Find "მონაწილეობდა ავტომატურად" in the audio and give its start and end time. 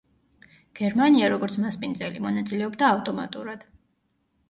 2.27-3.67